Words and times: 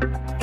Bye. 0.00 0.37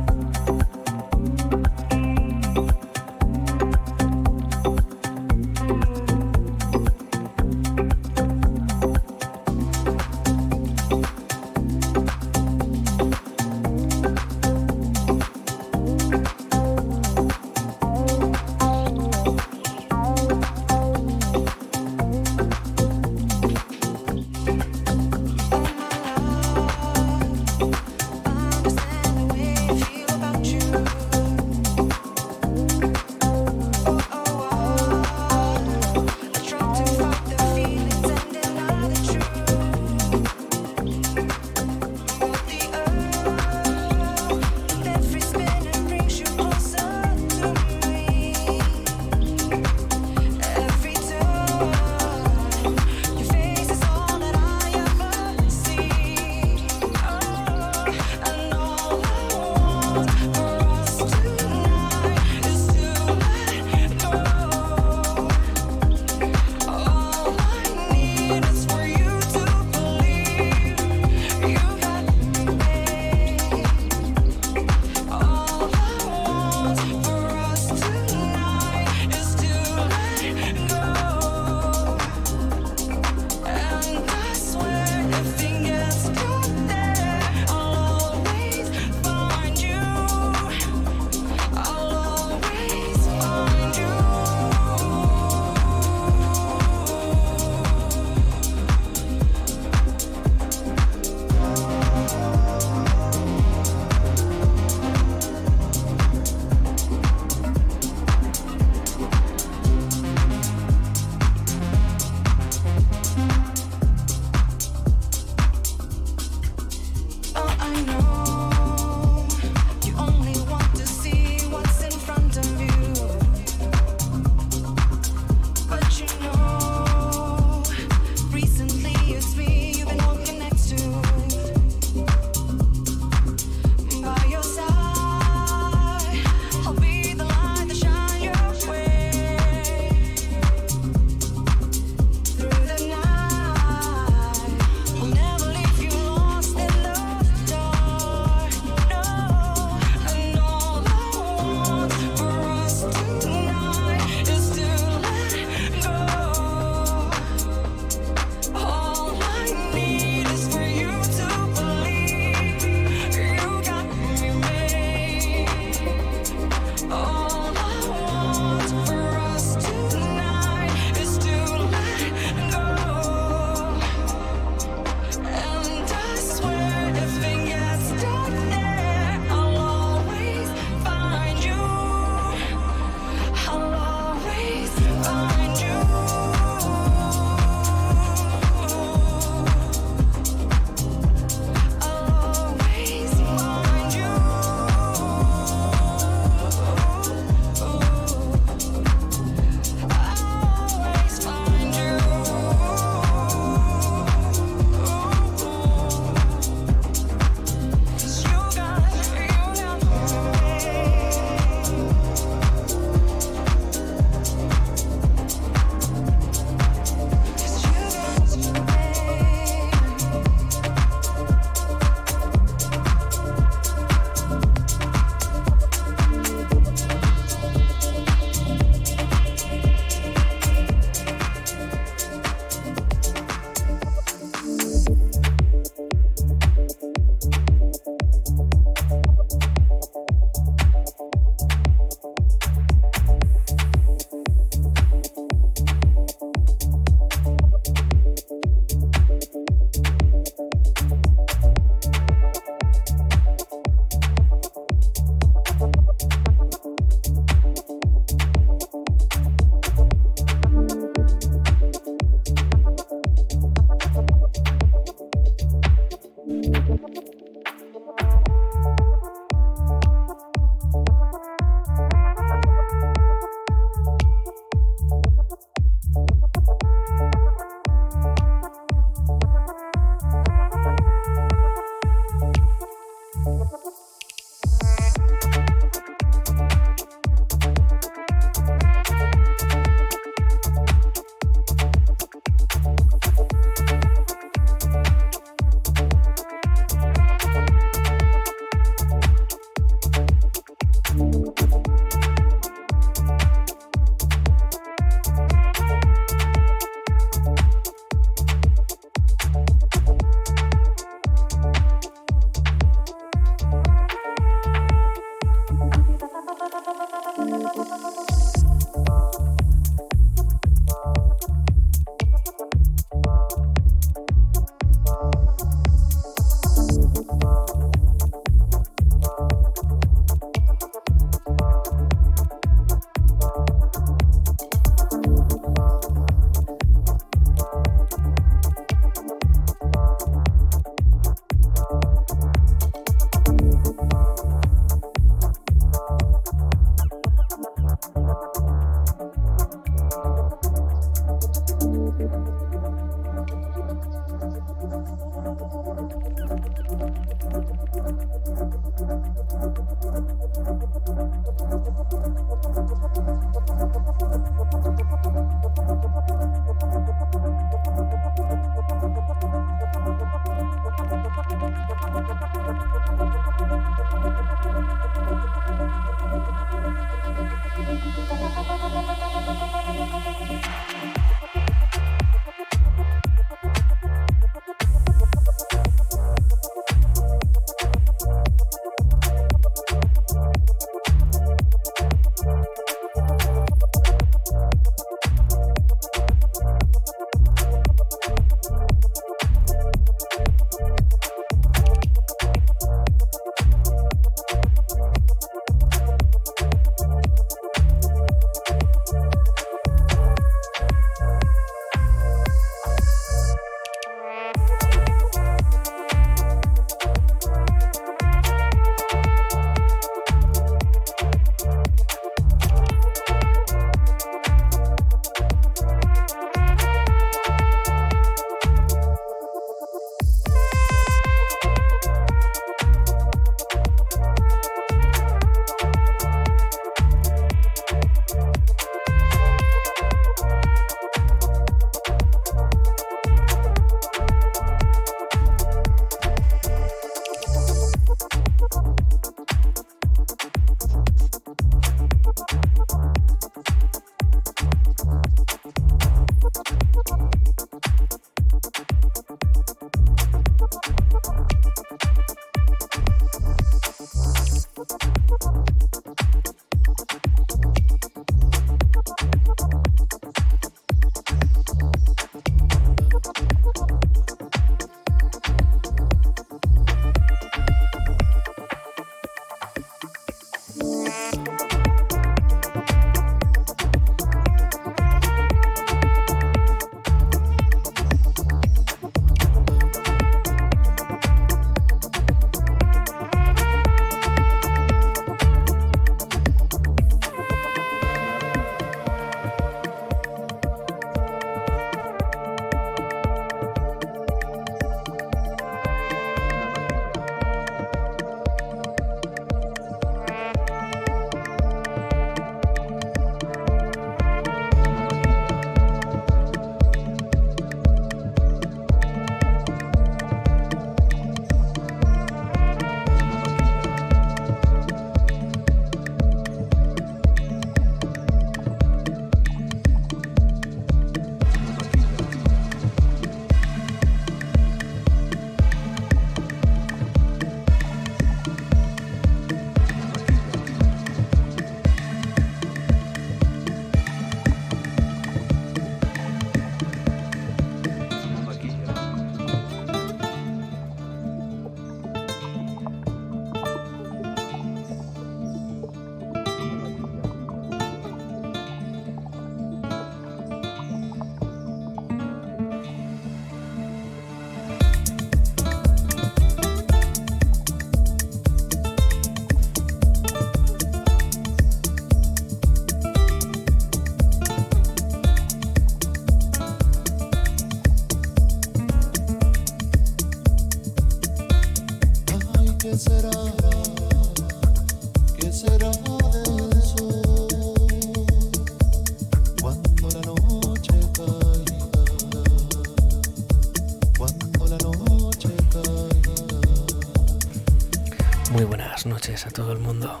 A 599.26 599.30
todo 599.30 599.52
el 599.52 599.58
mundo. 599.58 600.00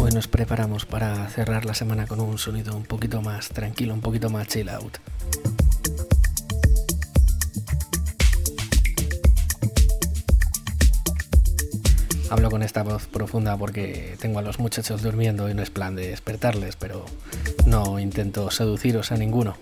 Hoy 0.00 0.12
nos 0.12 0.26
preparamos 0.26 0.84
para 0.84 1.28
cerrar 1.28 1.64
la 1.64 1.74
semana 1.74 2.06
con 2.06 2.20
un 2.20 2.38
sonido 2.38 2.76
un 2.76 2.84
poquito 2.84 3.22
más 3.22 3.50
tranquilo, 3.50 3.94
un 3.94 4.00
poquito 4.00 4.30
más 4.30 4.48
chill 4.48 4.68
out. 4.68 4.98
Hablo 12.34 12.50
con 12.50 12.64
esta 12.64 12.82
voz 12.82 13.06
profunda 13.06 13.56
porque 13.56 14.16
tengo 14.18 14.40
a 14.40 14.42
los 14.42 14.58
muchachos 14.58 15.02
durmiendo 15.02 15.48
y 15.48 15.54
no 15.54 15.62
es 15.62 15.70
plan 15.70 15.94
de 15.94 16.08
despertarles, 16.08 16.74
pero 16.74 17.04
no 17.64 18.00
intento 18.00 18.50
seduciros 18.50 19.12
a 19.12 19.16
ninguno. 19.16 19.56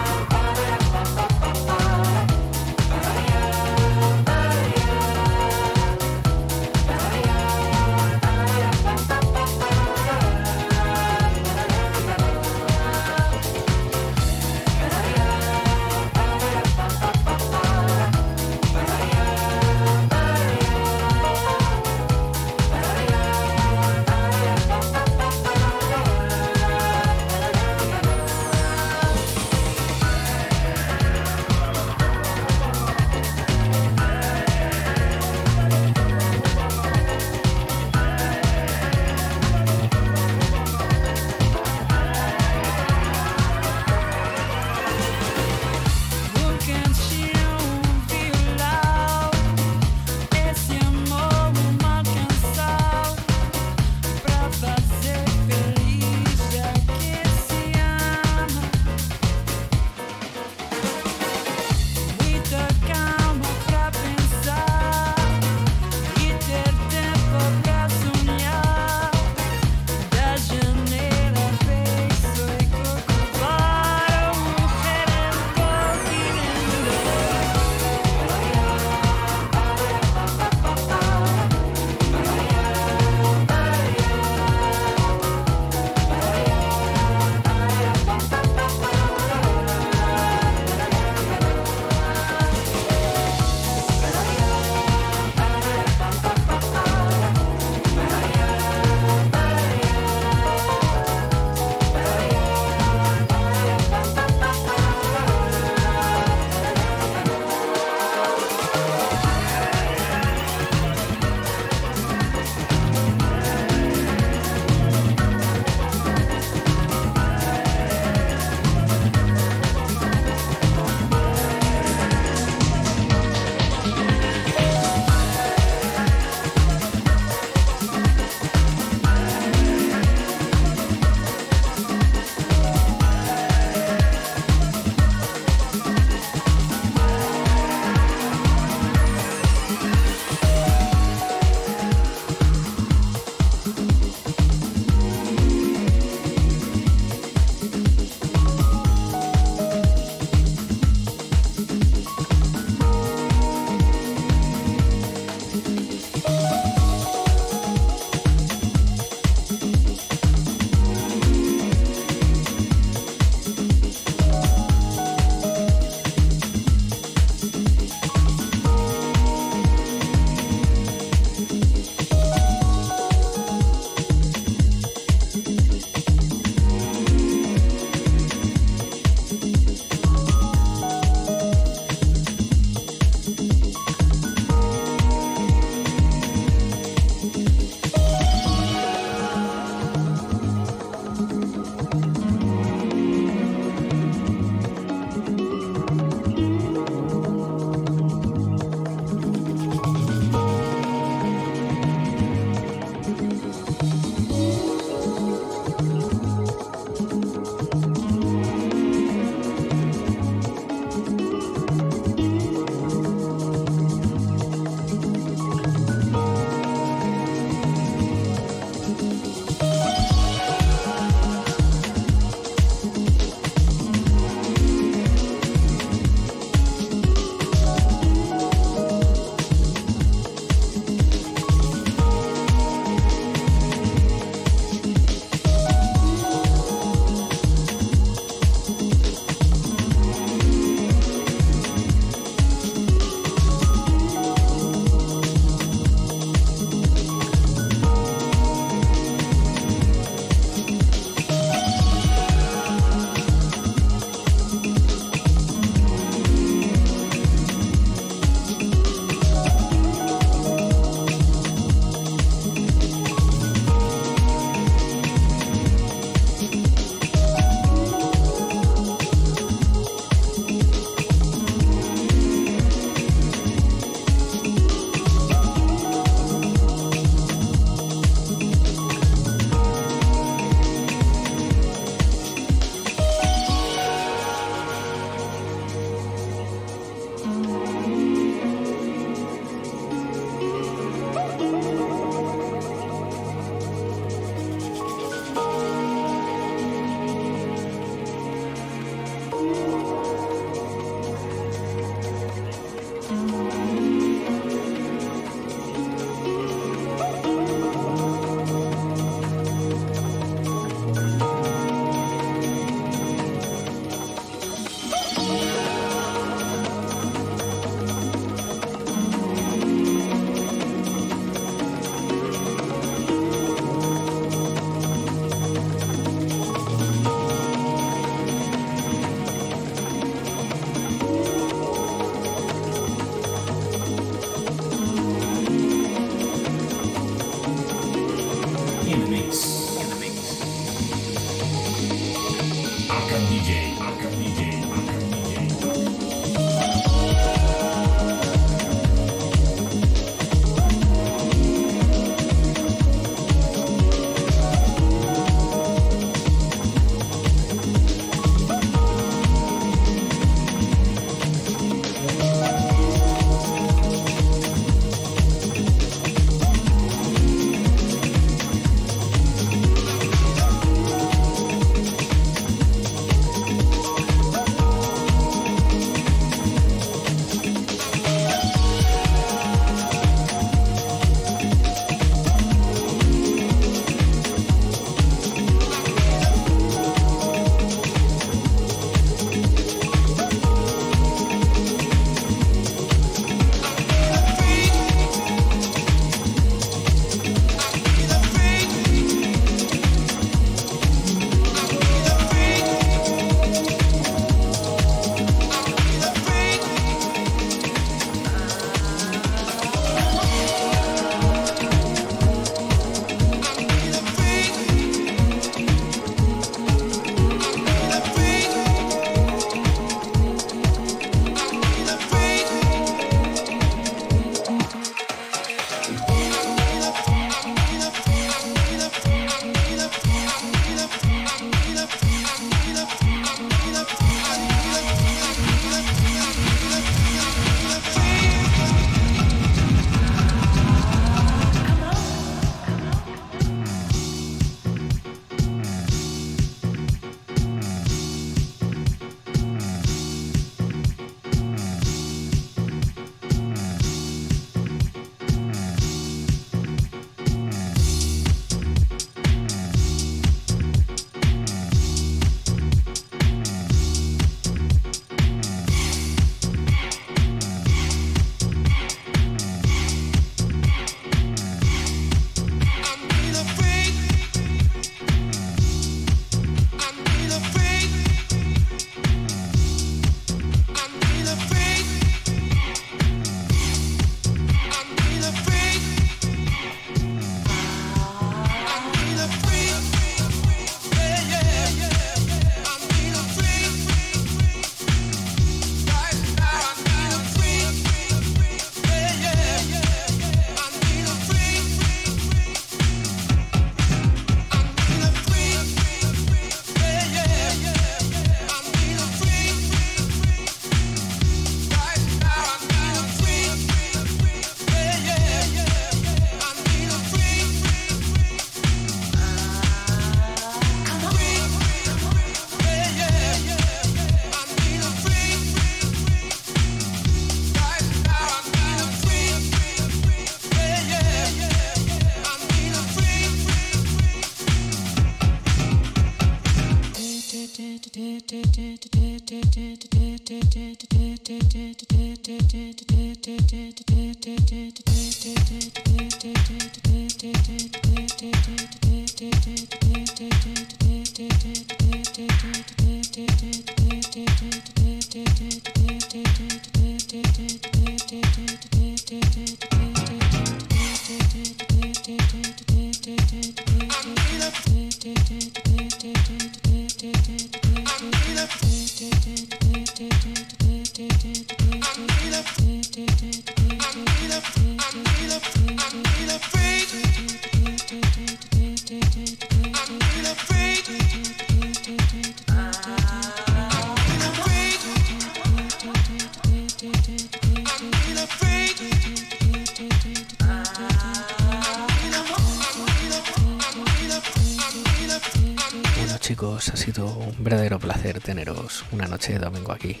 Teneros 598.02 598.84
una 598.90 599.06
noche 599.06 599.34
de 599.34 599.38
domingo 599.38 599.72
aquí. 599.72 600.00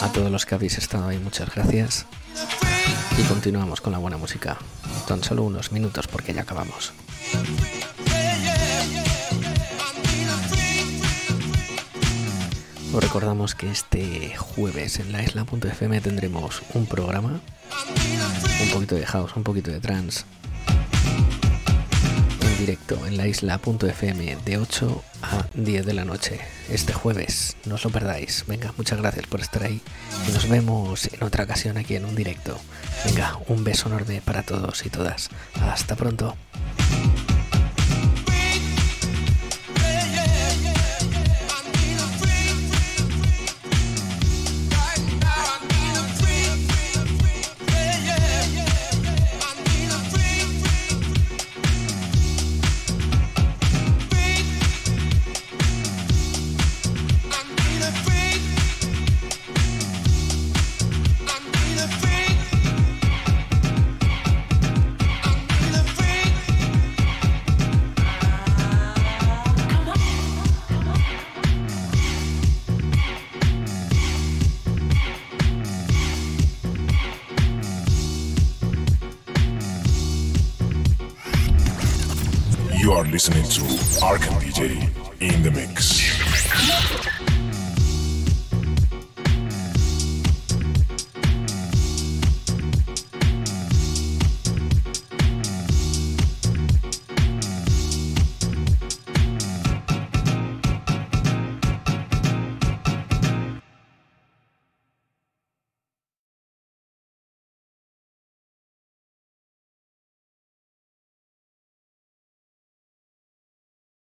A 0.00 0.08
todos 0.12 0.30
los 0.30 0.46
que 0.46 0.54
habéis 0.54 0.78
estado 0.78 1.08
ahí, 1.08 1.18
muchas 1.18 1.52
gracias. 1.52 2.06
Y 3.18 3.22
continuamos 3.24 3.80
con 3.80 3.92
la 3.92 3.98
buena 3.98 4.16
música. 4.16 4.56
Tan 5.08 5.24
solo 5.24 5.42
unos 5.42 5.72
minutos 5.72 6.06
porque 6.06 6.32
ya 6.32 6.42
acabamos. 6.42 6.92
Os 12.94 13.02
recordamos 13.02 13.54
que 13.54 13.70
este 13.70 14.36
jueves 14.36 15.00
en 15.00 15.12
la 15.12 15.22
isla.fm 15.22 16.00
tendremos 16.00 16.62
un 16.74 16.86
programa, 16.86 17.40
un 18.62 18.70
poquito 18.72 18.94
de 18.94 19.06
house, 19.06 19.34
un 19.34 19.42
poquito 19.42 19.70
de 19.70 19.80
trance, 19.80 20.22
directo 22.58 23.06
en 23.06 23.16
la 23.16 23.26
isla.fm 23.26 24.36
de 24.44 24.58
8 24.58 25.02
a 25.22 25.46
10 25.54 25.86
de 25.86 25.94
la 25.94 26.04
noche 26.04 26.40
este 26.68 26.92
jueves. 26.92 27.56
No 27.64 27.76
os 27.76 27.84
lo 27.84 27.90
perdáis. 27.90 28.44
Venga, 28.46 28.74
muchas 28.76 28.98
gracias 28.98 29.26
por 29.26 29.40
estar 29.40 29.62
ahí 29.62 29.80
y 30.28 30.32
nos 30.32 30.48
vemos 30.48 31.08
en 31.12 31.22
otra 31.22 31.44
ocasión 31.44 31.78
aquí 31.78 31.96
en 31.96 32.04
un 32.04 32.14
directo. 32.14 32.58
Venga, 33.04 33.38
un 33.46 33.64
beso 33.64 33.88
enorme 33.88 34.20
para 34.20 34.42
todos 34.42 34.84
y 34.84 34.90
todas. 34.90 35.30
Hasta 35.54 35.96
pronto. 35.96 36.36